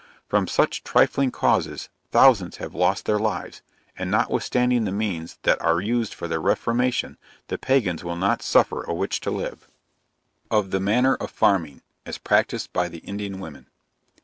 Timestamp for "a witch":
8.81-9.19